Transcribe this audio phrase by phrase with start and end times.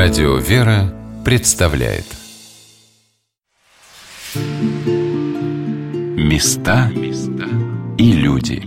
[0.00, 2.04] Радио «Вера» представляет.
[6.16, 6.92] Места
[7.98, 8.62] и люди.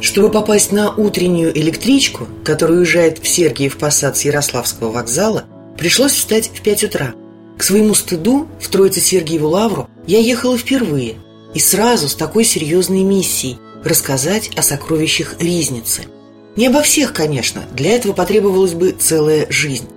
[0.00, 5.44] Чтобы попасть на утреннюю электричку, которая уезжает в Сергиев Посад с Ярославского вокзала,
[5.76, 7.12] пришлось встать в 5 утра.
[7.58, 11.16] К своему стыду в Троице-Сергиеву Лавру я ехала впервые
[11.52, 16.02] и сразу с такой серьезной миссией– рассказать о сокровищах Ризницы.
[16.56, 19.88] Не обо всех, конечно, для этого потребовалась бы целая жизнь.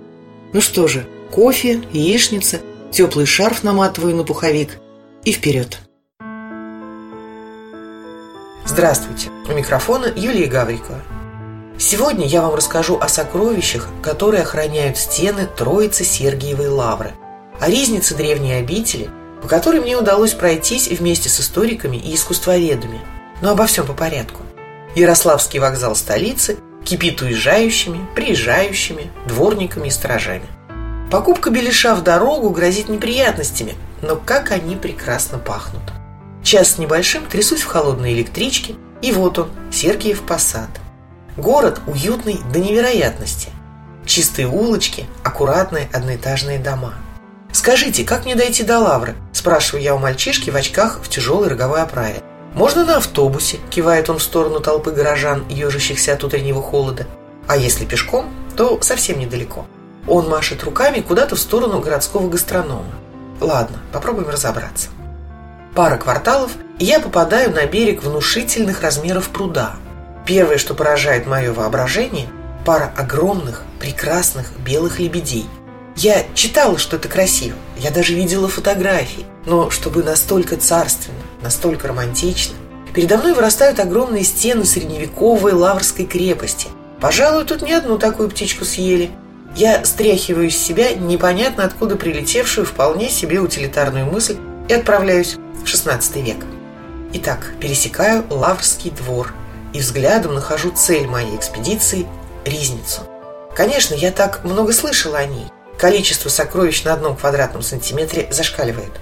[0.52, 2.60] Ну что же, кофе, яичница,
[2.90, 4.78] теплый шарф наматываю на пуховик
[5.24, 5.78] и вперед.
[8.66, 11.02] Здравствуйте, у микрофона Юлия Гаврикова.
[11.76, 17.12] Сегодня я вам расскажу о сокровищах, которые охраняют стены Троицы Сергиевой Лавры,
[17.60, 19.10] о ризнице древней обители,
[19.42, 23.00] по которой мне удалось пройтись вместе с историками и искусствоведами–
[23.44, 24.40] но обо всем по порядку.
[24.94, 30.46] Ярославский вокзал столицы кипит уезжающими, приезжающими, дворниками и сторожами.
[31.10, 35.82] Покупка беляша в дорогу грозит неприятностями, но как они прекрасно пахнут.
[36.42, 40.70] Час с небольшим трясусь в холодной электричке, и вот он, Сергиев Посад.
[41.36, 43.50] Город уютный до невероятности.
[44.06, 46.94] Чистые улочки, аккуратные одноэтажные дома.
[47.52, 51.82] «Скажите, как мне дойти до Лавры?»– спрашиваю я у мальчишки в очках в тяжелой роговой
[51.82, 52.22] оправе.
[52.54, 57.06] Можно на автобусе, кивает он в сторону толпы горожан, ежащихся от утреннего холода.
[57.48, 59.66] А если пешком, то совсем недалеко.
[60.06, 62.94] Он машет руками куда-то в сторону городского гастронома.
[63.40, 64.88] Ладно, попробуем разобраться.
[65.74, 69.72] Пара кварталов, и я попадаю на берег внушительных размеров пруда.
[70.24, 72.28] Первое, что поражает мое воображение–
[72.64, 75.46] пара огромных, прекрасных белых лебедей.
[75.96, 82.54] Я читала, что это красиво, я даже видела фотографии, но чтобы настолько царственно, настолько романтично.
[82.92, 86.68] Передо мной вырастают огромные стены средневековой лаврской крепости.
[87.00, 89.10] Пожалуй, тут не одну такую птичку съели.
[89.56, 94.36] Я стряхиваю из себя непонятно откуда прилетевшую вполне себе утилитарную мысль
[94.68, 96.38] и отправляюсь в XVI век.
[97.12, 99.32] Итак, пересекаю Лаврский двор
[99.72, 102.06] и взглядом нахожу цель моей экспедиции–
[102.44, 103.02] Ризницу.
[103.54, 105.46] Конечно, я так много слышала о ней.
[105.78, 108.92] Количество сокровищ на одном квадратном сантиметре зашкаливает.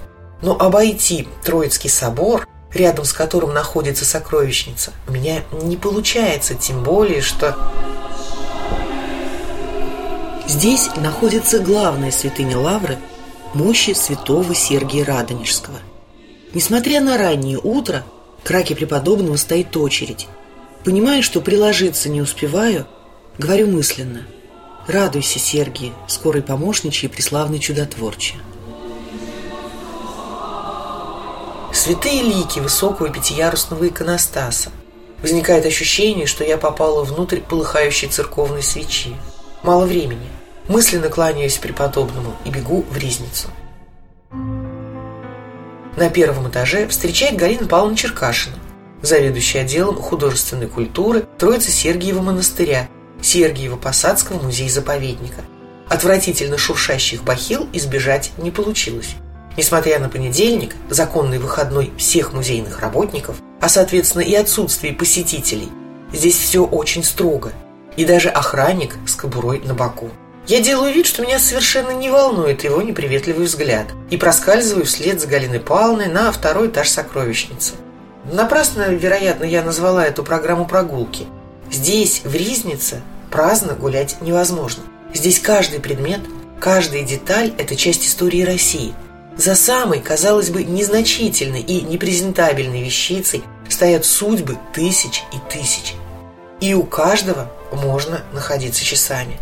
[0.41, 7.21] Но обойти Троицкий собор, рядом с которым находится сокровищница, у меня не получается, тем более,
[7.21, 7.55] что...
[10.47, 12.97] Здесь находится главная святыня Лавры–
[13.53, 15.79] мощи святого Сергия Радонежского.
[16.53, 18.03] Несмотря на раннее утро,
[18.43, 20.27] к раке преподобного стоит очередь.
[20.83, 22.85] Понимая, что приложиться не успеваю,
[23.37, 24.27] говорю мысленно–
[24.87, 28.35] Радуйся, Сергий, скорый помощничий и преславный чудотворче.
[31.83, 34.71] святые лики высокого пятиярусного иконостаса.
[35.21, 39.15] Возникает ощущение, что я попала внутрь полыхающей церковной свечи.
[39.63, 40.29] Мало времени.
[40.69, 43.49] Мысленно кланяюсь преподобному и бегу в ризницу.
[45.97, 48.55] На первом этаже встречает Галина Павловна Черкашина,
[49.01, 52.87] заведующая отделом художественной культуры Троицы Сергиева монастыря,
[53.23, 55.41] Сергиева-Посадского музея-заповедника.
[55.89, 59.15] Отвратительно шуршащих бахил избежать не получилось.
[59.57, 65.69] Несмотря на понедельник, законный выходной всех музейных работников, а соответственно и отсутствие посетителей,
[66.11, 67.51] здесь все очень строго.
[67.95, 70.09] И даже охранник с кобурой на боку.
[70.47, 75.27] Я делаю вид, что меня совершенно не волнует его неприветливый взгляд и проскальзываю вслед за
[75.27, 77.73] Галиной Павловной на второй этаж сокровищницы.
[78.31, 81.27] Напрасно, вероятно, я назвала эту программу прогулки.
[81.71, 83.01] Здесь, в Ризнице,
[83.33, 84.83] праздно гулять невозможно.
[85.13, 86.21] Здесь каждый предмет,
[86.61, 88.93] каждая деталь– это часть истории России–
[89.35, 95.95] за самой, казалось бы, незначительной и непрезентабельной вещицей стоят судьбы тысяч и тысяч.
[96.61, 99.39] И у каждого можно находиться часами.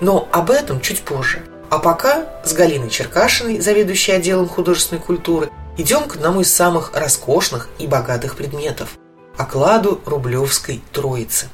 [0.00, 1.42] Но об этом чуть позже.
[1.68, 7.68] А пока с Галиной Черкашиной, заведующей отделом художественной культуры, идем к одному из самых роскошных
[7.78, 8.96] и богатых предметов–
[9.36, 11.46] окладу Рублевской Троицы.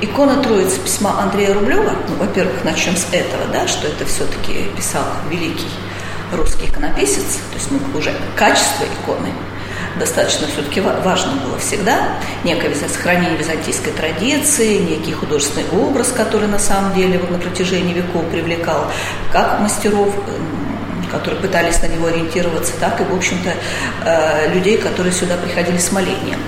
[0.00, 5.04] Икона Троицы письма Андрея Рублева, ну, во-первых, начнем с этого, да, что это все-таки писал
[5.30, 5.70] великий
[6.32, 9.32] русский иконописец, то есть ну, уже качество иконы
[9.98, 12.18] достаточно все-таки важно было всегда.
[12.44, 18.24] Некое сохранение византийской традиции, некий художественный образ, который на самом деле вот на протяжении веков
[18.30, 18.90] привлекал
[19.32, 20.14] как мастеров,
[21.06, 23.52] которые пытались на него ориентироваться, так и, в общем-то,
[24.04, 26.40] э, людей, которые сюда приходили с молением.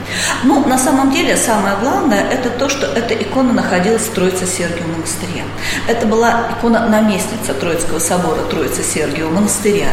[0.45, 4.93] Но на самом деле самое главное– это то, что эта икона находилась в Троице Сергиевом
[4.93, 5.45] монастыре.
[5.87, 9.89] Это была икона наместница Троицкого собора Троицы Сергиевого монастыря,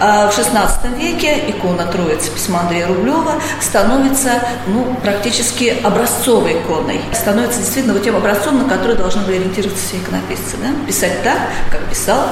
[0.00, 4.30] А в XVI веке икона Троицы письма Андрея Рублева становится
[4.68, 7.00] ну, практически образцовой иконой.
[7.12, 10.56] Становится действительно вот тем образцом, на который должны были ориентироваться все иконописцы.
[10.62, 10.86] Да?
[10.86, 11.38] Писать так,
[11.70, 12.28] как писал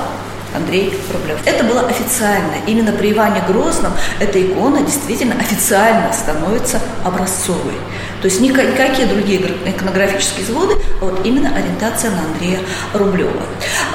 [0.57, 1.39] Андрей Рублев.
[1.45, 2.55] Это было официально.
[2.67, 7.75] Именно при Иване Грозном эта икона действительно официально становится образцовой.
[8.23, 12.61] То есть никакие другие иконографические заводы, а вот именно ориентация на Андрея
[12.95, 13.43] Рублева.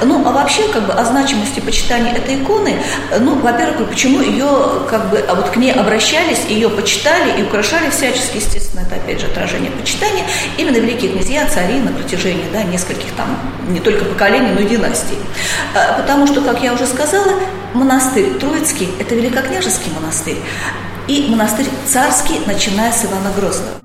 [0.02, 2.76] Ну, а вообще, как бы, о значимости почитания этой иконы,
[3.20, 4.48] ну, во-первых, почему ее,
[4.88, 9.20] как бы, а вот к ней обращались, ее почитали и украшали всячески, естественно, это, опять
[9.20, 10.24] же, отражение почитания,
[10.56, 15.18] именно великие князья, цари на протяжении, да, нескольких там, не только поколений, но и династий.
[15.74, 17.34] А, потому что, как я уже сказала,
[17.74, 20.38] монастырь Троицкий– это великокняжеский монастырь,
[21.08, 23.81] и монастырь царский, начиная с Ивана Грозного.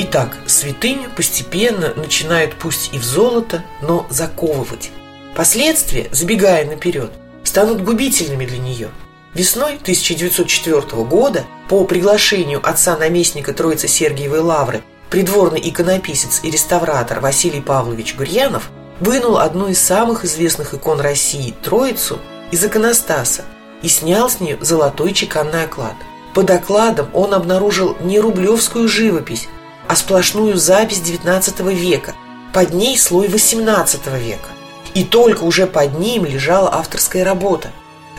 [0.00, 4.90] Итак, святыню постепенно начинают пусть и в золото, но заковывать.
[5.34, 7.10] Последствия, забегая наперед,
[7.42, 8.90] станут губительными для нее.
[9.34, 18.14] Весной 1904 года по приглашению отца-наместника Троицы Сергиевой Лавры придворный иконописец и реставратор Василий Павлович
[18.14, 22.18] Гурьянов вынул одну из самых известных икон России– Троицу
[22.52, 23.44] из иконостаса
[23.82, 25.94] и снял с нее золотой чеканный оклад.
[26.34, 29.48] Под окладом он обнаружил не рублевскую живопись,
[29.88, 32.14] а сплошную запись XIX века,
[32.52, 34.50] под ней слой XVIII века.
[34.94, 37.70] И только уже под ним лежала авторская работа.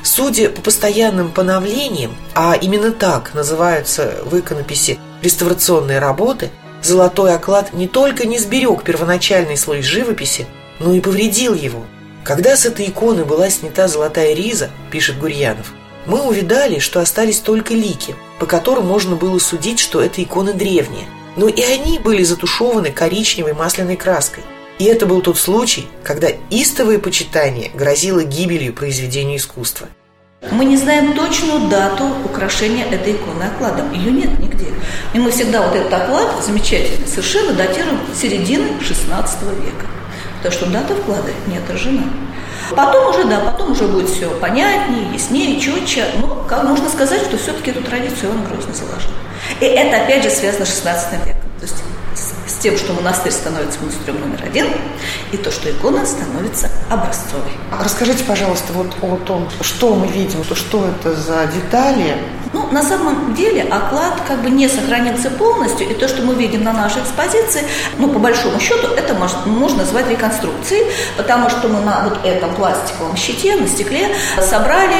[0.01, 6.50] Судя по постоянным поновлениям, а именно так называются в иконописи реставрационные работы,
[6.81, 10.48] золотой оклад не только не сберег первоначальный слой живописи,
[10.80, 11.86] но и повредил его.
[12.24, 15.74] Когда с этой иконы была снята золотая риза, пишет Гурьянов,
[16.06, 21.06] мы увидали, что остались только лики, по которым можно было судить, что это иконы древние–
[21.39, 24.44] но и они были затушеваны коричневой масляной краской.
[24.77, 29.88] И это был тот случай, когда истовое почитание грозило гибелью произведения искусства.
[30.51, 33.94] Мы не знаем точную дату украшения этой иконы окладом.
[33.94, 34.68] Ее нет нигде.
[35.13, 39.24] И мы всегда вот этот оклад, замечательный, совершенно датируем середины XVI
[39.63, 39.86] века.
[40.38, 42.03] Потому что дата вклада не отражена.
[42.75, 46.06] Потом уже, да, потом уже будет все понятнее, яснее, четче.
[46.21, 49.12] Но как можно сказать, что все-таки эту традицию он Грозный заложил.
[49.60, 51.42] И это, опять же, связано с XVI веком.
[51.60, 51.75] То есть
[52.48, 54.68] с тем, что монастырь становится монастырем номер один,
[55.31, 57.51] и то, что икона становится образцовой.
[57.81, 62.18] Расскажите, пожалуйста, вот о том, что мы видим, то что это за детали.
[62.51, 66.63] Ну, на самом деле оклад как бы не сохранился полностью, и то, что мы видим
[66.63, 67.62] на нашей экспозиции,
[67.98, 69.13] ну, по большому счету, это
[69.46, 70.86] можно назвать реконструкцией,
[71.16, 74.10] потому что мы на вот этом пластиковом щите, на стекле
[74.42, 74.96] собрали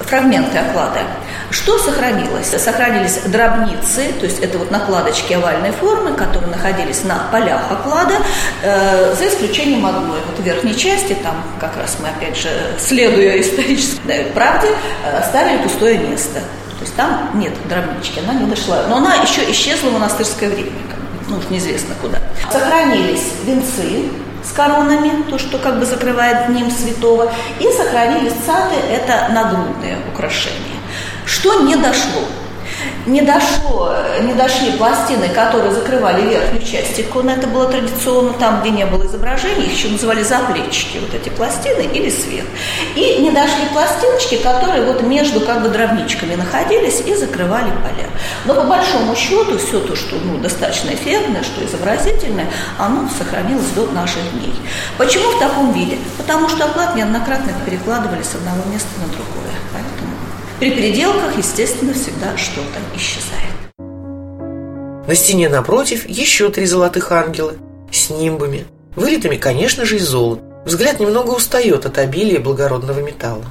[0.00, 1.00] фрагменты оклада.
[1.50, 2.46] Что сохранилось?
[2.46, 8.14] Сохранились дробницы, то есть это вот накладочки овальной формы, которые находились на полях оклада,
[8.62, 10.20] э, за исключением одной.
[10.26, 14.68] Вот верхней части, там как раз мы опять же, следуя исторической правде,
[15.04, 16.40] э, оставили пустое место.
[16.80, 18.84] То есть там нет дробнички, она не дошла.
[18.88, 20.72] Но она еще исчезла в монастырское время,
[21.28, 22.18] ну уж неизвестно куда.
[22.50, 24.08] Сохранились венцы,
[24.42, 30.80] с коронами, то, что как бы закрывает ним святого, и сохранились цаты, это нагрудные украшения.
[31.26, 32.22] Что не дошло?
[33.06, 37.30] Не дошло, не дошли пластины, которые закрывали верхнюю часть иконы.
[37.30, 41.82] Это было традиционно там, где не было изображений, их еще называли заплечики, вот эти пластины
[41.82, 42.44] или свет.
[42.94, 48.08] И не дошли пластиночки, которые вот между как бы дровничками находились и закрывали поля.
[48.44, 52.46] Но по большому счету все то, что ну, достаточно эффектное, что изобразительное,
[52.78, 54.54] оно сохранилось до наших дней.
[54.98, 55.96] Почему в таком виде?
[56.18, 59.40] Потому что оклад неоднократно перекладывали с одного места на другое.
[60.60, 63.54] При переделках, естественно, всегда что-то исчезает.
[65.08, 67.54] На стене напротив еще три золотых ангела
[67.90, 70.42] с нимбами, вылитыми, конечно же, из золота.
[70.66, 73.46] Взгляд немного устает от обилия благородного металла.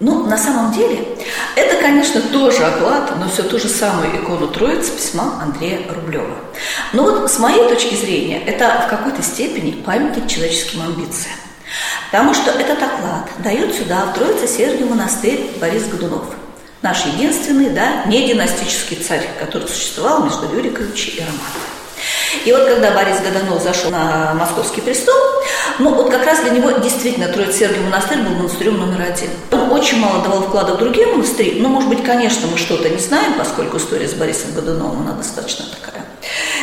[0.00, 1.06] Ну, на самом деле,
[1.54, 6.34] это, конечно, тоже оклад, но все ту же самую икону Троицы письма Андрея Рублева.
[6.94, 11.36] Но вот с моей точки зрения, это в какой-то степени памятник человеческим амбициям.
[12.10, 16.24] Потому что этот оклад дает сюда, в Троице-Сергию монастырь Борис Годунов.
[16.80, 21.68] Наш единственный, да, не династический царь, который существовал между Юриковичем и Романовым.
[22.44, 25.14] И вот когда Борис Годунов зашел на московский престол,
[25.78, 29.30] ну вот как раз для него действительно Троице-Сергий монастырь был монастырем номер один.
[29.50, 32.98] Он очень мало давал вклада в другие монастыри, но, может быть, конечно, мы что-то не
[32.98, 35.88] знаем, поскольку история с Борисом Годуновым, она достаточно такая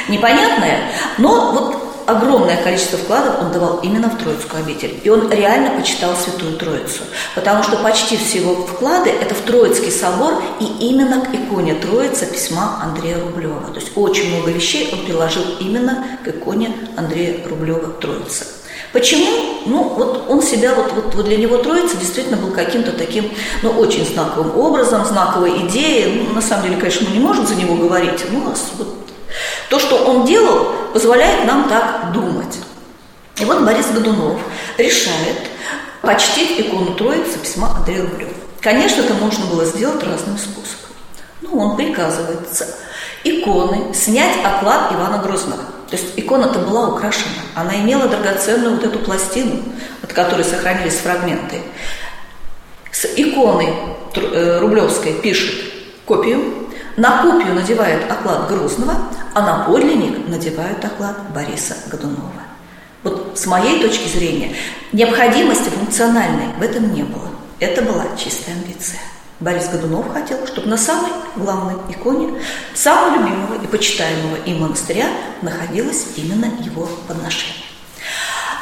[0.08, 5.00] непонятная, но вот огромное количество вкладов он давал именно в Троицкую обитель.
[5.04, 7.02] И он реально почитал Святую Троицу.
[7.34, 12.26] Потому что почти все его вклады– это в Троицкий собор и именно к иконе Троица
[12.26, 13.62] письма Андрея Рублева.
[13.74, 18.46] То есть очень много вещей он приложил именно к иконе Андрея Рублева Троица.
[18.96, 19.28] Почему?
[19.66, 23.30] Ну, вот он себя, вот, вот, вот для него Троица действительно был каким-то таким,
[23.62, 26.24] ну, очень знаковым образом, знаковой идеей.
[26.24, 29.05] Ну, на самом деле, конечно, мы не можем за него говорить, но вот,
[29.70, 32.60] то, что он делал, позволяет нам так думать.
[33.38, 34.40] И вот Борис Годунов
[34.78, 35.50] решает
[36.02, 38.32] почтить икону Троицы письма Андрея Рублева.
[38.62, 40.96] Конечно, это можно было сделать разным способом.
[41.42, 42.40] Ну, он приказывает
[43.24, 45.64] иконы снять оклад Ивана Грозного.
[45.90, 47.44] То есть икона-то была украшена.
[47.54, 49.62] Она имела драгоценную вот эту пластину,
[50.02, 51.62] от которой сохранились фрагменты.
[52.92, 53.74] С иконы
[54.16, 55.54] э, Рублевской пишет
[56.06, 56.65] копию,
[56.98, 58.96] на копию надевает оклад Грозного,
[59.34, 62.44] а на подлинник надевают оклад Бориса Годунова.
[63.04, 64.56] Вот с моей точки зрения,
[64.92, 67.30] необходимости функциональной в этом не было.
[67.60, 69.00] Это была чистая амбиция.
[69.40, 72.42] Борис Годунов хотел, чтобы на самой главной иконе
[72.74, 75.08] самого любимого и почитаемого им монастыря
[75.42, 77.65] находилось именно его подношение.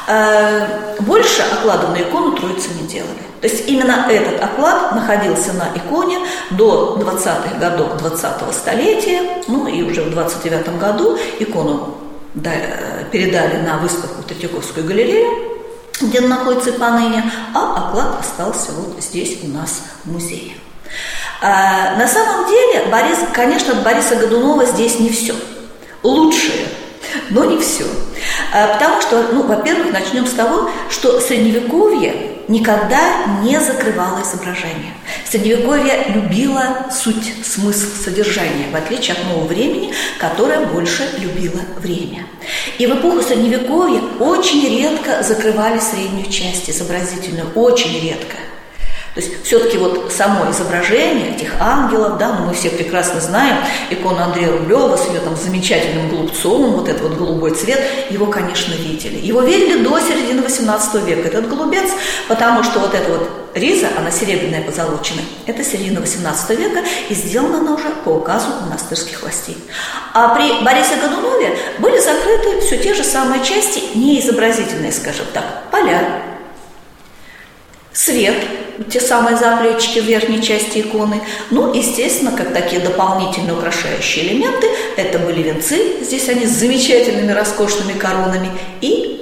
[0.06, 3.24] Э, больше окладов на икону Троицы не делали.
[3.40, 6.18] То есть именно этот оклад находился на иконе
[6.50, 11.98] до 20-х годов 20-го столетия, ну и уже в 29 году икону
[13.12, 15.30] передали на выставку в Третьяковскую галерею,
[16.00, 20.54] где он находится и поныне, а оклад остался вот здесь у нас в музее.
[21.40, 25.34] А, на самом деле, Борис, конечно, от Бориса Годунова здесь не все.
[26.02, 26.66] Лучшее,
[27.30, 27.84] но не все.
[28.52, 34.92] А, потому что, ну, во-первых, начнем с того, что Средневековье никогда не закрывало изображение.
[35.28, 42.26] Средневековье любило суть, смысл, содержание, в отличие от нового времени, которое больше любило время.
[42.78, 48.36] И в эпоху Средневековья очень редко закрывали среднюю часть изобразительную, очень редко–
[49.14, 54.18] то есть все-таки вот само изображение этих ангелов, да, ну мы все прекрасно знаем икону
[54.18, 57.80] Андрея Рублева с ее там замечательным голубцом, вот этот вот голубой цвет,
[58.10, 59.24] его, конечно, видели.
[59.24, 61.90] Его видели до середины 18 века, этот голубец,
[62.26, 67.58] потому что вот эта вот риза, она серебряная позолоченная, это середина 18 века, и сделана
[67.58, 69.56] она уже по указу монастырских властей.
[70.12, 76.20] А при Борисе Годунове были закрыты все те же самые части, неизобразительные, скажем так, поля,
[77.92, 78.34] свет,
[78.90, 81.20] те самые заплечки в верхней части иконы.
[81.50, 87.98] Ну, естественно, как такие дополнительные украшающие элементы, это были венцы, здесь они с замечательными роскошными
[87.98, 88.50] коронами,
[88.80, 89.20] и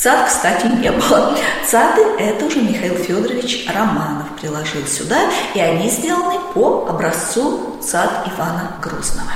[0.00, 1.36] Цат, кстати, не было.
[1.68, 8.78] Цаты– это уже Михаил Федорович Романов приложил сюда, и они сделаны по образцу цат Ивана
[8.82, 9.30] Грозного.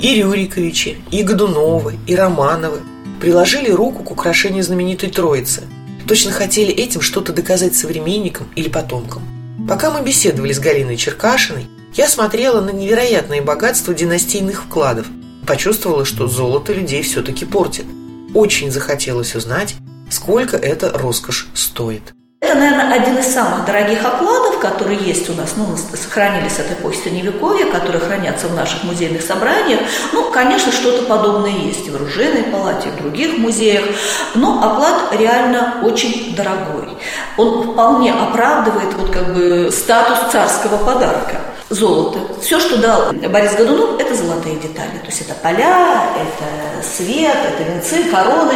[0.00, 2.80] И Рюриковичи, и Годуновы, и Романовы
[3.20, 5.62] приложили руку к украшению знаменитой Троицы–
[6.06, 9.22] Точно хотели этим что-то доказать современникам или потомкам.
[9.68, 15.06] Пока мы беседовали с Галиной Черкашиной, я смотрела на невероятное богатство династийных вкладов.
[15.46, 17.86] Почувствовала, что золото людей все-таки портит.
[18.34, 19.76] Очень захотелось узнать,
[20.10, 22.15] сколько эта роскошь стоит.
[22.38, 26.98] Это, наверное, один из самых дорогих окладов, которые есть у нас, ну, сохранились от эпохи
[26.98, 29.80] Средневековья, которые хранятся в наших музейных собраниях.
[30.12, 33.84] Ну, конечно, что-то подобное есть и в оружейной палате, и в других музеях,
[34.34, 36.98] но оклад реально очень дорогой.
[37.38, 41.40] Он вполне оправдывает вот как бы статус царского подарка
[41.70, 42.18] золото.
[42.42, 44.98] Все, что дал Борис Годунов, это золотые детали.
[44.98, 48.54] То есть это поля, это свет, это венцы, короны.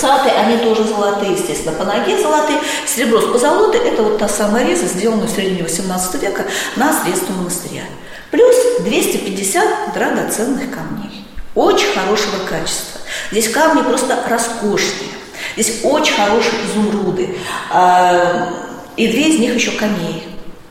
[0.00, 2.58] Цаты, они тоже золотые, естественно, по ноге золотые.
[2.86, 7.32] Серебро с позолотой– это вот та самая реза, сделанная в середине 18 века на средства
[7.32, 7.82] монастыря.
[8.30, 11.26] Плюс 250 драгоценных камней.
[11.54, 13.00] Очень хорошего качества.
[13.30, 15.10] Здесь камни просто роскошные.
[15.56, 17.36] Здесь очень хорошие изумруды.
[17.70, 18.52] А,
[18.96, 20.24] и две из них еще камеи.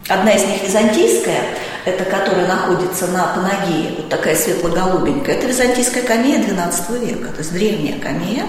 [0.09, 1.43] Одна из них византийская–
[1.87, 7.53] это которая находится на Панагее, вот такая светло-голубенькая, это византийская камея XII века, то есть
[7.53, 8.45] древняя камея.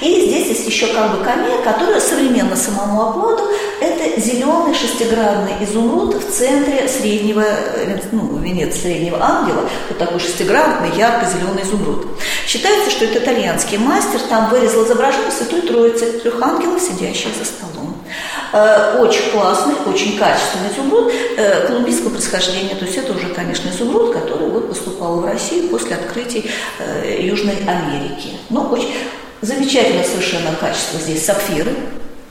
[0.00, 3.44] И здесь есть еще как бы камея, которая современно самому окладу,
[3.80, 7.44] это зеленый шестигранный изумруд в центре среднего,
[8.10, 12.08] ну, венец среднего ангела, вот такой шестигранный, ярко-зеленый изумруд.
[12.44, 17.74] Считается, что это итальянский мастер, там вырезал изображение Святой Троицы, трех ангелов, сидящих за столом.
[18.52, 22.63] Э, очень классный, очень качественный изумруд э, колумбийского происхождения.
[22.70, 27.56] То есть это уже, конечно, изумруд, который вот поступал в Россию после открытий э, Южной
[27.66, 28.30] Америки.
[28.50, 28.92] Но очень
[29.40, 31.74] замечательное совершенно качество здесь сапфиры,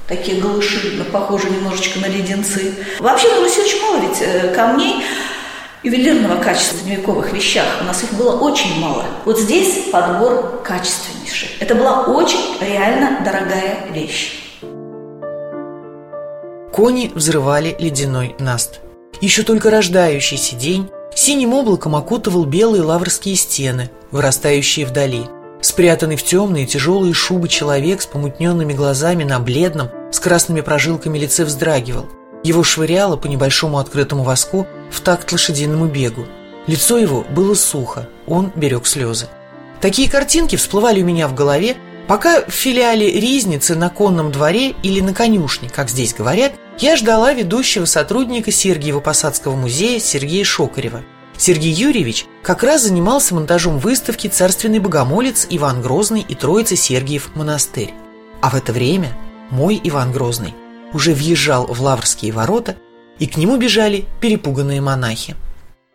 [0.08, 2.74] такие голыши, похожие немножечко на леденцы.
[3.00, 5.04] Вообще на Руси очень мало ведь камней
[5.84, 7.66] ювелирного качества в средневековых вещах.
[7.82, 9.06] У нас их было очень мало.
[9.26, 11.50] Вот здесь подбор качественнейший.
[11.60, 14.40] Это была очень реально дорогая вещь.
[16.72, 18.80] Кони взрывали ледяной наст.
[19.24, 25.28] Еще только рождающийся день синим облаком окутывал белые лаврские стены, вырастающие вдали.
[25.62, 31.46] Спрятанный в темные тяжелые шубы человек с помутненными глазами на бледном, с красными прожилками лице
[31.46, 32.08] вздрагивал.
[32.44, 36.26] Его швыряло по небольшому открытому воску в такт лошадиному бегу.
[36.68, 39.28] Лицо его было сухо, он берег слезы.
[39.80, 41.78] Такие картинки всплывали у меня в голове,
[42.10, 47.34] пока в филиале Ризницы на конном дворе или на конюшне, как здесь говорят, я ждала
[47.34, 51.04] ведущего сотрудника Сергиево-Посадского музея Сергея Шокарева.
[51.38, 57.94] Сергей Юрьевич как раз занимался монтажом выставки «Царственный богомолец Иван Грозный и Троица Сергиев монастырь».
[58.42, 59.16] А в это время
[59.50, 60.54] мой Иван Грозный
[60.94, 62.76] уже въезжал в Лаврские ворота,
[63.20, 65.36] и к нему бежали перепуганные монахи.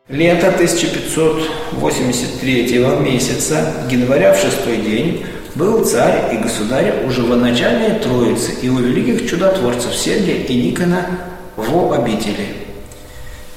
[0.09, 5.27] Лето 1583 месяца, января в шестой день,
[5.59, 11.05] был царь и государь уже в начальной Троице и у великих чудотворцев Сергия и Никона
[11.57, 12.47] в обители.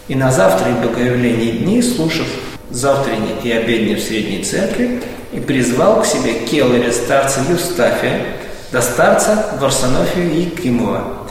[0.08, 2.26] И на завтра и богоявление дни, слушав
[2.72, 5.00] завтренний и обедни в Средней Церкви,
[5.32, 8.20] и призвал к себе келаря старца Юстафия,
[8.72, 11.28] да старца Варсонофия Якимова.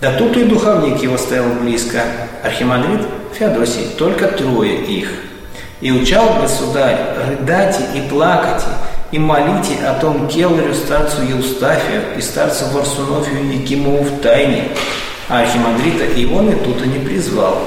[0.00, 2.02] Да тут и духовник его стоял близко,
[2.44, 3.00] архимандрит
[3.36, 5.10] Феодосий, только трое их.
[5.80, 8.66] И учал государь, рыдайте и плакайте,
[9.14, 14.64] и молите о том келарю старцу Евстафию и старцу Варсунофию Якимову в тайне,
[15.28, 17.60] а архимандрита Ионы тут и не призвал,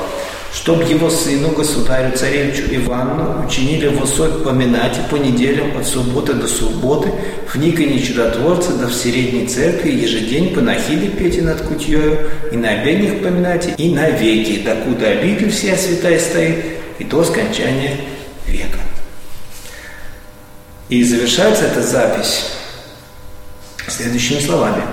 [0.53, 6.47] чтоб его сыну, государю, царевичу Ивану, учинили в особь поминать по неделям от субботы до
[6.47, 7.13] субботы,
[7.47, 13.21] в Никоне чудотворца, да в Средней церкви ежедень панахиды пейте над кутьею, и на обедних
[13.21, 16.65] поминайте, и на веки, докуда обитель вся святая стоит,
[16.99, 17.95] и до скончания.
[20.89, 22.51] И завершается эта запись
[23.87, 24.83] следующими словами–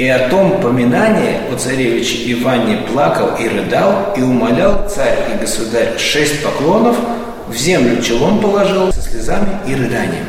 [0.00, 5.98] и о том поминании о царевиче Иване плакал и рыдал, и умолял царь и государь
[5.98, 6.96] шесть поклонов,
[7.48, 10.24] в землю челом положил со слезами и рыданием.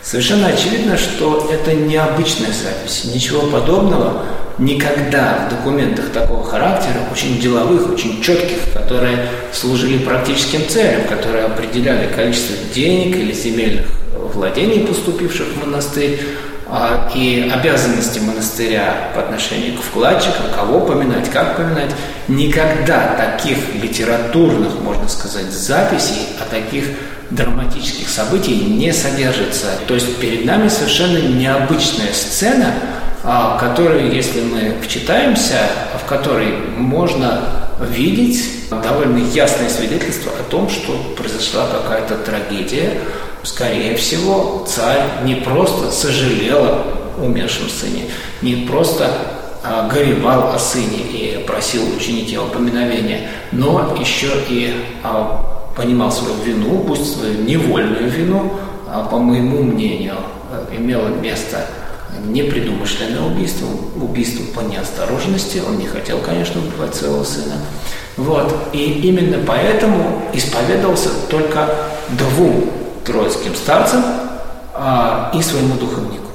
[0.00, 3.10] Совершенно очевидно, что это необычная запись.
[3.12, 4.26] Ничего подобного
[4.58, 12.12] никогда в документах такого характера, очень деловых, очень четких, которые служили практическим целям, которые определяли
[12.14, 16.20] количество денег или земельных владений, поступивших в монастырь,
[16.72, 21.90] а, и обязанности монастыря по отношению к вкладчикам, кого поминать, как поминать.
[22.28, 26.84] Никогда таких литературных, можно сказать, записей о таких
[27.30, 29.66] драматических событий не содержится.
[29.88, 32.72] То есть перед нами совершенно необычная сцена,
[33.24, 35.58] а, которую, если мы вчитаемся,
[36.00, 43.00] в которой можно видеть довольно ясное свидетельство о том, что произошла какая-то трагедия,
[43.42, 46.84] Скорее всего, царь не просто сожалел о
[47.22, 48.04] умершем сыне,
[48.42, 49.10] не просто
[49.64, 56.34] а, горевал о сыне и просил учинить его поминовение, но еще и а, понимал свою
[56.44, 58.52] вину, пусть свою невольную вину,
[58.86, 60.16] а, по моему мнению,
[60.76, 61.66] имело место
[62.26, 63.66] непредумышленное убийство,
[64.00, 67.54] убийство по неосторожности, он не хотел, конечно, убивать своего сына.
[68.16, 68.54] Вот.
[68.72, 71.68] И именно поэтому исповедовался только
[72.10, 72.70] двум
[73.04, 74.04] троицким старцам
[74.74, 76.30] а, и своему духовнику.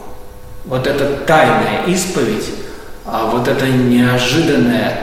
[0.65, 2.49] Вот эта тайная исповедь,
[3.05, 4.99] а вот эта неожиданная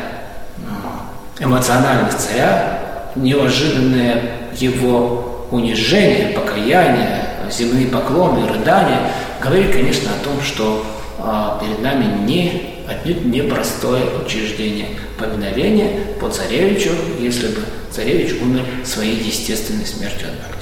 [1.42, 2.78] эмоциональность царя,
[3.14, 4.22] неожиданное
[4.56, 9.10] его унижение, покаяние, земные поклоны, рыдания,
[9.40, 10.84] говорит, конечно, о том, что
[11.18, 14.88] а, перед нами не, отнюдь непростое учреждение
[15.18, 20.52] поминовения по царевичу, если бы царевич умер своей естественной смертью от болезни.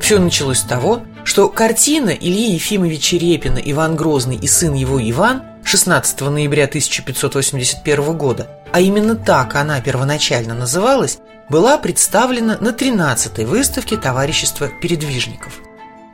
[0.00, 5.42] Все началось с того, что картина Ильи Ефимовича Репина «Иван Грозный и сын его Иван»
[5.64, 13.96] 16 ноября 1581 года, а именно так она первоначально называлась, была представлена на 13-й выставке
[13.96, 15.60] товарищества передвижников.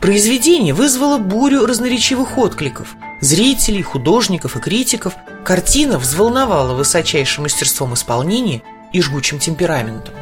[0.00, 2.94] Произведение вызвало бурю разноречивых откликов.
[3.20, 10.14] Зрителей, художников и критиков картина взволновала высочайшим мастерством исполнения и жгучим темпераментом.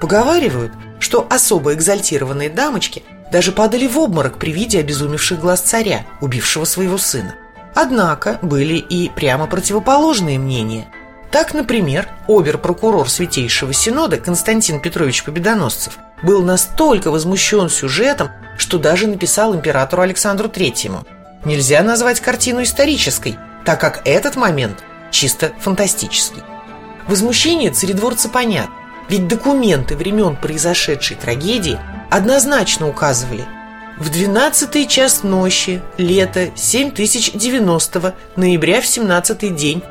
[0.00, 6.64] Поговаривают, что особо экзальтированные дамочки даже падали в обморок при виде обезумевших глаз царя, убившего
[6.64, 7.34] своего сына.
[7.74, 10.88] Однако были и прямо противоположные мнения.
[11.30, 19.54] Так, например, обер-прокурор Святейшего Синода Константин Петрович Победоносцев был настолько возмущен сюжетом, что даже написал
[19.54, 21.04] императору Александру Третьему.
[21.44, 26.42] Нельзя назвать картину исторической, так как этот момент чисто фантастический.
[27.06, 28.74] Возмущение царедворца понятно.
[29.08, 31.78] Ведь документы времен произошедшей трагедии
[32.10, 33.44] однозначно указывали
[33.98, 39.82] в 12 час ночи, лето 7090 ноября в 17 день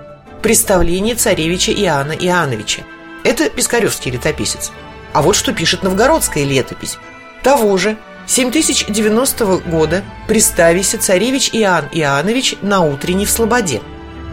[0.41, 2.83] представление царевича Иоанна Иоанновича.
[3.23, 4.71] Это Пискаревский летописец.
[5.13, 6.97] А вот что пишет новгородская летопись.
[7.43, 7.97] Того же
[8.27, 13.81] 7090 года приставися царевич Иоанн Иоаннович на утренней в Слободе.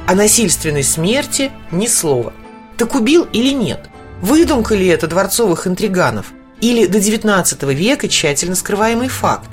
[0.07, 2.33] О насильственной смерти ни слова.
[2.77, 3.88] Так убил или нет?
[4.21, 6.27] Выдумка ли это дворцовых интриганов?
[6.61, 9.51] Или до 19 века тщательно скрываемый факт?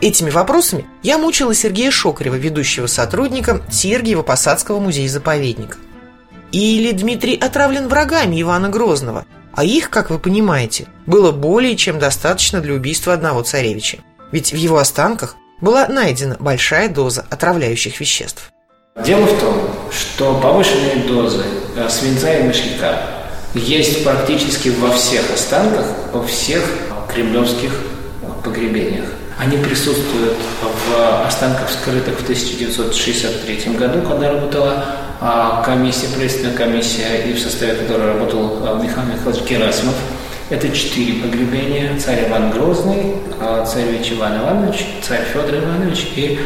[0.00, 5.78] Этими вопросами я мучила Сергея Шокарева, ведущего сотрудника Сергиева-Посадского музея-заповедника.
[6.56, 12.62] Или Дмитрий отравлен врагами Ивана Грозного, а их, как вы понимаете, было более чем достаточно
[12.62, 13.98] для убийства одного царевича.
[14.32, 18.50] Ведь в его останках была найдена большая доза отравляющих веществ.
[19.04, 21.44] Дело в том, что повышенные дозы
[21.76, 23.02] э, свинца и мышьяка
[23.52, 26.64] есть практически во всех останках, во всех
[27.12, 27.82] кремлевских
[28.42, 29.10] погребениях.
[29.38, 34.84] Они присутствуют в останках скрытых в 1963 году, когда работала
[35.20, 39.94] а, комиссия, правительственная комиссия, и в составе которой работал а, Михаил Михайлович Герасимов.
[40.48, 41.98] Это четыре погребения.
[41.98, 46.38] Царь Иван Грозный, а, царевич Иван Иванович, царь Федор Иванович и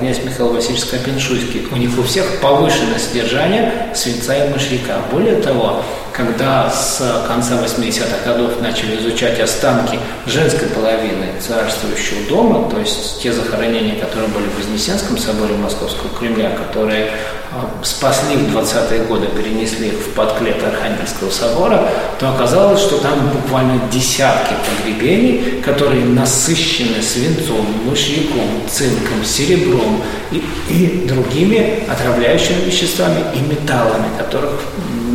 [0.00, 1.68] князь Михаил Васильевич Скопин-Шуйский.
[1.72, 4.98] У них у всех повышенное содержание свинца и мышьяка.
[5.12, 12.78] Более того, когда с конца 80-х годов начали изучать останки женской половины царствующего дома, то
[12.78, 17.10] есть те захоронения, которые были в Вознесенском соборе Московского Кремля, которые
[17.50, 23.30] а, спасли в 20-е годы, перенесли их в подклет Архангельского собора, то оказалось, что там
[23.30, 30.00] буквально десятки погребений, которые насыщены свинцом, мышьяком, цинком, серебром
[30.30, 34.60] и, и другими отравляющими веществами и металлами, которых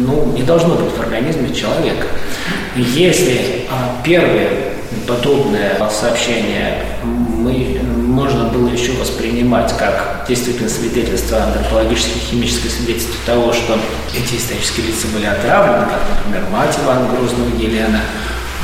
[0.10, 2.08] ну, не должно быть в организме человека.
[2.76, 4.50] Если а, первое
[5.08, 13.80] подобное сообщение мы, можно было еще воспринимать как действительно свидетельство, антропологическое, химическое свидетельство того, что
[14.16, 18.02] эти исторические лица были отравлены, как, например, мать Ивана Грозного Елена,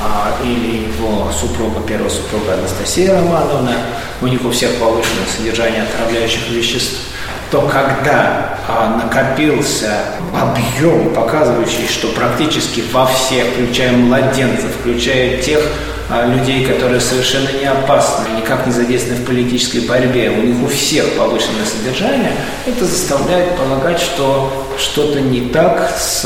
[0.02, 3.76] а, или его супруга, первая супруга Анастасия Романовна,
[4.22, 7.14] у них у всех повышенное содержание отравляющих веществ
[7.52, 9.92] то когда а, накопился
[10.34, 15.62] объем, показывающий, что практически во всех, включая младенцев, включая тех
[16.10, 20.68] а, людей, которые совершенно не опасны, никак не задействованы в политической борьбе, у них у
[20.68, 22.32] всех повышенное содержание,
[22.66, 26.26] это заставляет полагать, что что-то не так с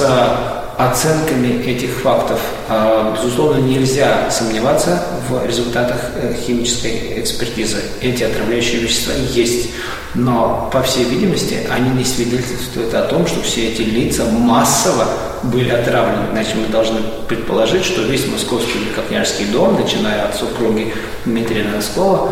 [0.80, 2.40] оценками этих фактов.
[2.70, 7.80] А, безусловно, нельзя сомневаться в результатах э, химической экспертизы.
[8.02, 9.72] Эти отравляющие вещества есть.
[10.16, 15.06] Но, по всей видимости, они не свидетельствуют о том, что все эти лица массово
[15.44, 16.32] были отравлены.
[16.32, 20.94] Иначе мы должны предположить, что весь московский великокняжеский дом, начиная от супруги
[21.26, 22.32] Дмитрия Носкова,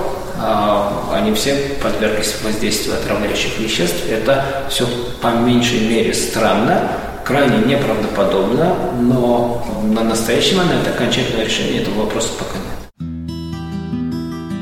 [1.14, 3.98] они все подверглись воздействию отравляющих веществ.
[4.10, 4.88] Это все
[5.22, 6.92] по меньшей мере странно,
[7.28, 12.64] крайне неправдоподобно, но на настоящий момент окончательного решения этого вопроса пока нет.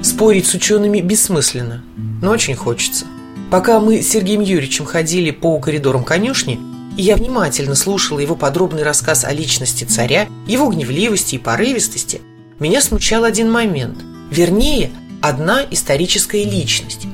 [0.04, 1.84] Спорить с учеными бессмысленно,
[2.24, 3.06] но очень хочется.
[3.52, 6.60] Пока мы с Сергеем Юрьевичем ходили по коридорам конюшни,
[6.98, 12.22] и я внимательно слушала его подробный рассказ о личности царя, его гневливости и порывистости,
[12.58, 14.00] меня смущал один момент.
[14.32, 14.90] Вернее,
[15.22, 17.06] одна историческая личность.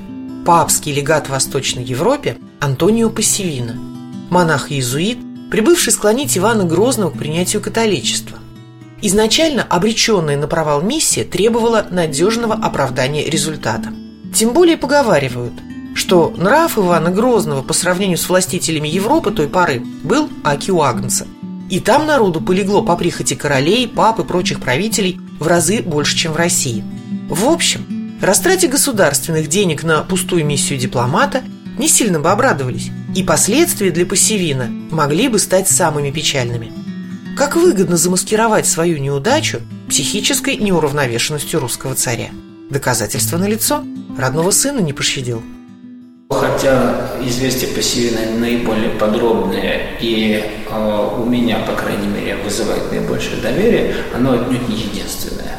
[0.46, 3.76] Папский легат в Восточной Европе Антонио Пассивина.
[4.30, 5.18] Монах-иезуит,
[5.52, 8.40] прибывший склонить Ивана Грозного к принятию католичества.
[9.02, 13.90] Изначально обреченная на провал миссия требовала надежного оправдания результата.
[14.34, 15.54] Тем более поговаривают,
[15.94, 21.28] что нрав Ивана Грозного по сравнению с властителями Европы той поры был аки у Агнца.
[21.70, 26.34] И там народу полегло по прихоти королей, пап и прочих правителей в разы больше, чем
[26.34, 26.84] в России.
[27.30, 31.44] В общем, растрате государственных денег на пустую миссию дипломата
[31.78, 36.72] не сильно бы обрадовались, и последствия для Пассивина могли бы стать самыми печальными.
[37.38, 42.30] Как выгодно замаскировать свою неудачу психической неуравновешенностью русского царя.
[42.70, 43.84] Доказательство налицо.
[44.18, 45.42] Родного сына не пощадил.
[46.30, 53.96] Хотя известие Пассивина наиболее подробное и э, у меня, по крайней мере, вызывает наибольшее доверие,
[54.16, 55.58] оно отнюдь не единственное.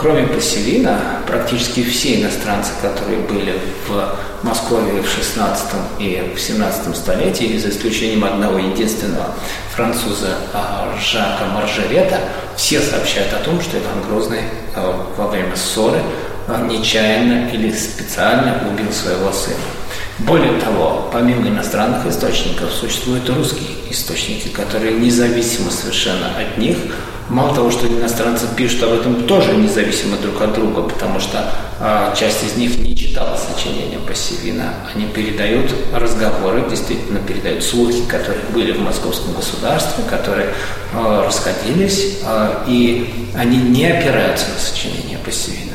[0.00, 3.58] Кроме Пассивина, практически все иностранцы, которые были
[3.88, 5.66] в Москве в 16
[5.98, 9.34] и в 17 столетии, за исключением одного единственного
[9.74, 12.20] француза а, Жака Маржерета,
[12.56, 14.42] все сообщают о том, что Иван Грозный
[14.76, 16.00] а, во время ссоры
[16.46, 19.56] а, нечаянно или специально убил своего сына.
[20.18, 26.76] Более того, помимо иностранных источников, существуют русские источники, которые независимо совершенно от них
[27.28, 32.14] Мало того, что иностранцы пишут об этом тоже независимо друг от друга, потому что э,
[32.18, 34.72] часть из них не читала сочинения Пассивина.
[34.94, 40.48] Они передают разговоры, действительно передают слухи, которые были в московском государстве, которые
[40.94, 45.74] э, расходились, э, и они не опираются на сочинения Пассивина.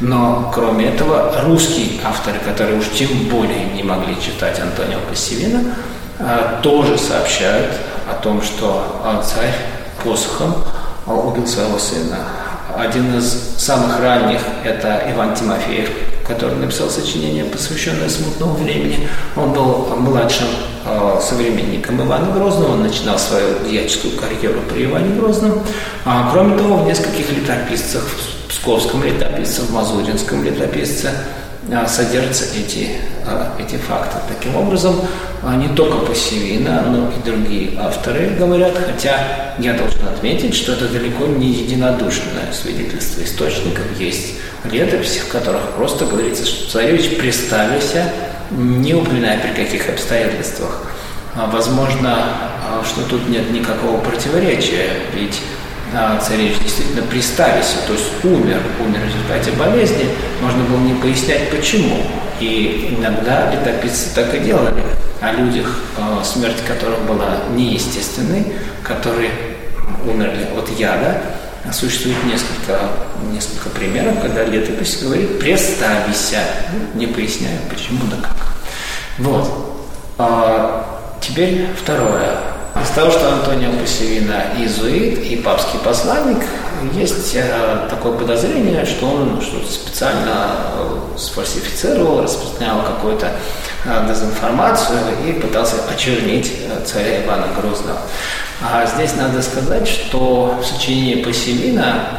[0.00, 5.76] Но, кроме этого, русские авторы, которые уж тем более не могли читать Антонио Пассивина,
[6.18, 7.70] э, тоже сообщают
[8.10, 9.54] о том, что э, царь
[10.02, 10.56] посохом
[11.06, 12.18] убил своего сына.
[12.76, 15.90] Один из самых ранних– это Иван Тимофеев,
[16.26, 19.08] который написал сочинение, посвященное смутному времени.
[19.36, 20.46] Он был младшим
[20.84, 25.62] э, современником Ивана Грозного, он начинал свою дьяческую карьеру при Иване Грозном.
[26.04, 31.49] А, кроме того, в нескольких летописцах, в Псковском летописце, в Мазуринском летописце а,
[31.88, 32.90] содержатся эти,
[33.26, 34.16] а, эти факты.
[34.28, 35.00] Таким образом,
[35.42, 40.88] а, не только Пассивина, но и другие авторы говорят, хотя я должен отметить, что это
[40.88, 43.84] далеко не единодушное свидетельство источников.
[43.98, 48.04] Есть летописи, в которых просто говорится, что царевич приставился,
[48.50, 50.86] не упоминая при каких обстоятельствах.
[51.36, 52.26] Возможно,
[52.84, 55.40] что тут нет никакого противоречия, ведь
[56.20, 60.06] царевич действительно приставился, то есть умер, умер в результате болезни,
[60.40, 61.98] можно было не пояснять почему.
[62.38, 64.82] И иногда летописцы так и делали
[65.20, 65.80] о людях,
[66.24, 68.46] смерть которых была неестественной,
[68.82, 69.30] которые
[70.06, 71.20] умерли от яда.
[71.72, 72.88] Существует несколько,
[73.30, 76.38] несколько примеров, когда летопись говорит «преставися»,
[76.94, 78.36] не поясняя почему да как.
[79.18, 79.76] Вот.
[80.16, 82.38] А теперь второе.
[82.82, 86.44] Из того, что Антонио Пассивина иезуит и папский посланник,
[86.94, 93.32] есть э, такое подозрение, что он что-то специально э, сфальсифицировал, распространял какую-то
[93.84, 96.52] э, дезинформацию и пытался очернить
[96.86, 97.98] царя Ивана Грозного.
[98.62, 102.18] А здесь надо сказать, что в сочинении Пассивина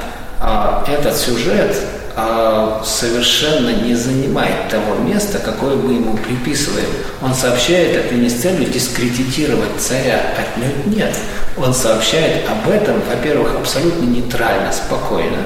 [0.88, 1.76] этот сюжет
[2.16, 6.88] а, совершенно не занимает того места, какое мы ему приписываем.
[7.22, 11.16] Он сообщает это не с целью дискредитировать царя, отнюдь нет.
[11.58, 15.38] Он сообщает об этом, во-первых, абсолютно нейтрально, спокойно,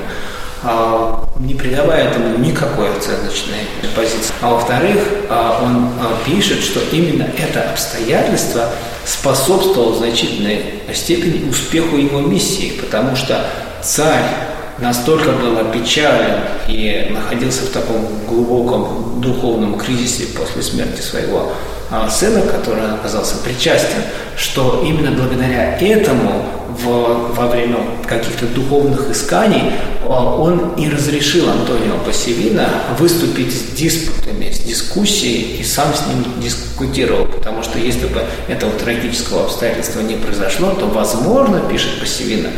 [0.63, 4.33] а, не придавая этому никакой оценочной позиции.
[4.41, 4.97] А во-вторых,
[5.29, 5.91] а, он
[6.25, 8.69] пишет, что именно это обстоятельство
[9.05, 13.45] способствовало в значительной степени успеху его миссии, потому что
[13.83, 21.53] царь настолько был опечален и находился в таком глубоком духовном кризисе после смерти своего
[21.91, 24.01] а, сына, который оказался причастен,
[24.35, 29.71] что именно благодаря этому в, во время каких-то духовных исканий
[30.03, 32.67] а, он и разрешил Антонио Пассивина
[32.99, 38.73] выступить с диспутами, с дискуссией и сам с ним дискутировал, потому что если бы этого
[38.73, 42.49] трагического обстоятельства не произошло, то, возможно, пишет Пассивина,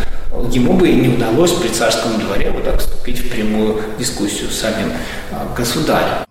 [0.51, 4.59] ему бы и не удалось при царском дворе вот так вступить в прямую дискуссию с
[4.59, 4.93] самим
[5.31, 6.25] а, государем.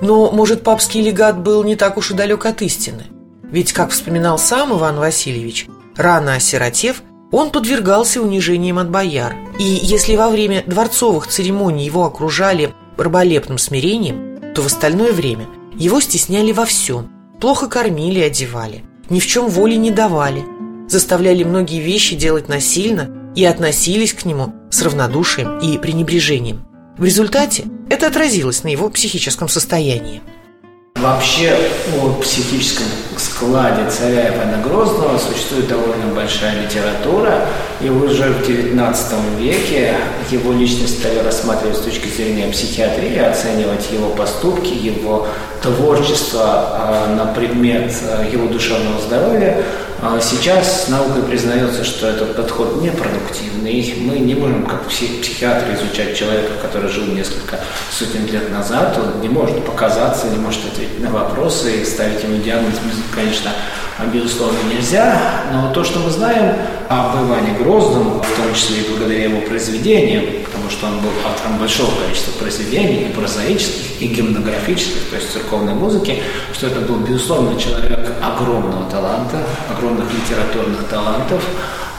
[0.00, 3.04] Но, может, папский легат был не так уж и далек от истины?
[3.42, 9.34] Ведь, как вспоминал сам Иван Васильевич, рано осиротев, он подвергался унижениям от бояр.
[9.58, 16.00] И если во время дворцовых церемоний его окружали раболепным смирением, то в остальное время его
[16.00, 20.44] стесняли во всем, плохо кормили одевали, ни в чем воли не давали–
[20.90, 26.66] заставляли многие вещи делать насильно и относились к нему с равнодушием и пренебрежением.
[26.98, 30.20] В результате это отразилось на его психическом состоянии.
[30.96, 31.56] Вообще
[31.96, 32.86] о психическом
[33.40, 37.46] складе царя Ивана Грозного существует довольно большая литература,
[37.80, 38.94] и уже в XIX
[39.38, 39.94] веке
[40.30, 45.26] его личность стали рассматривать с точки зрения психиатрии, оценивать его поступки, его
[45.62, 49.62] творчество а, на предмет а, его душевного здоровья.
[50.02, 53.94] А сейчас наукой признается, что этот подход непродуктивный.
[53.98, 58.96] Мы не можем, как психиатры, изучать человека, который жил несколько сотен лет назад.
[58.96, 62.76] Он не может показаться, не может ответить на вопросы и ставить ему диагноз,
[63.30, 63.50] конечно,
[64.12, 65.44] безусловно, нельзя.
[65.52, 66.56] Но то, что мы знаем
[66.88, 71.58] об Иване Грозном, в том числе и благодаря его произведениям, потому что он был автором
[71.58, 77.58] большого количества произведений, и прозаических, и гимнографических, то есть церковной музыки, что это был, безусловно,
[77.58, 79.38] человек огромного таланта,
[79.70, 81.44] огромных литературных талантов,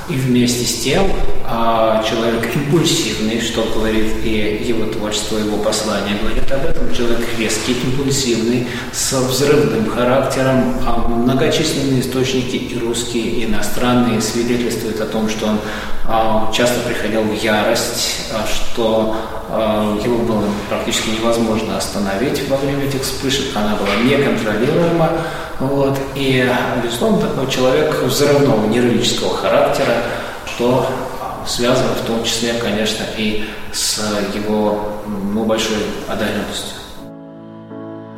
[0.09, 1.05] и вместе с тем
[1.45, 6.93] а, человек импульсивный, что говорит и его творчество, его послание, говорит об этом.
[6.93, 10.75] Человек резкий, импульсивный, с взрывным характером.
[10.85, 15.59] А многочисленные источники и русские, и иностранные свидетельствуют о том, что он
[16.05, 19.15] а, часто приходил в ярость, а, что
[19.53, 25.11] его было практически невозможно остановить во время этих вспышек, она была неконтролируема.
[25.59, 25.99] Вот.
[26.15, 26.49] И,
[26.83, 30.03] безусловно, такой человек взрывного нервического характера,
[30.45, 30.87] что
[31.45, 33.99] связано в том числе, конечно, и с
[34.33, 35.01] его
[35.33, 36.77] ну, большой одаренностью.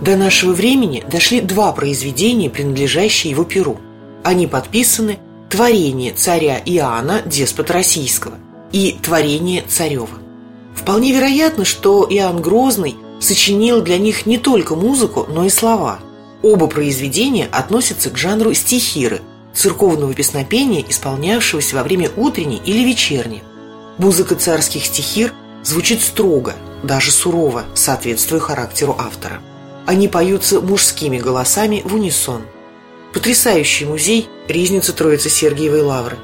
[0.01, 3.79] До нашего времени дошли два произведения, принадлежащие его перу.
[4.23, 5.19] Они подписаны
[5.49, 8.35] «Творение царя Иоанна, деспота российского»
[8.71, 10.22] и «Творение царева».
[10.75, 15.99] Вполне вероятно, что Иоанн Грозный сочинил для них не только музыку, но и слова.
[16.41, 19.21] Оба произведения относятся к жанру стихиры,
[19.53, 23.43] церковного песнопения, исполнявшегося во время утренней или вечерней.
[23.97, 25.33] Музыка царских стихир
[25.63, 29.41] звучит строго, даже сурово, соответствуя характеру автора.
[29.85, 32.41] Они поются мужскими голосами в унисон.
[33.13, 36.17] Потрясающий музей– Ризница Троицы Сергиевой Лавры.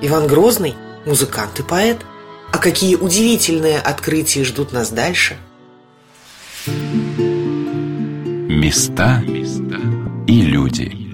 [0.00, 0.74] Иван Грозный–
[1.06, 1.98] музыкант и поэт–
[2.56, 5.36] а какие удивительные открытия ждут нас дальше?
[8.48, 9.22] Места
[10.26, 11.05] и люди.